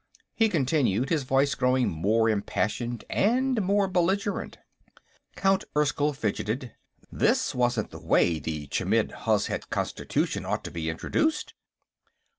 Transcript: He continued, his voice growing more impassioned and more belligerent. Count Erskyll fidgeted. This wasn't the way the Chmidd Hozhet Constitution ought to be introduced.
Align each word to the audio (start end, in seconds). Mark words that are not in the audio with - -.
He 0.33 0.49
continued, 0.49 1.09
his 1.11 1.21
voice 1.21 1.53
growing 1.53 1.87
more 1.87 2.27
impassioned 2.27 3.05
and 3.07 3.61
more 3.61 3.87
belligerent. 3.87 4.57
Count 5.35 5.63
Erskyll 5.77 6.13
fidgeted. 6.13 6.73
This 7.11 7.53
wasn't 7.53 7.91
the 7.91 7.99
way 7.99 8.39
the 8.39 8.65
Chmidd 8.65 9.11
Hozhet 9.11 9.69
Constitution 9.69 10.43
ought 10.43 10.63
to 10.63 10.71
be 10.71 10.89
introduced. 10.89 11.53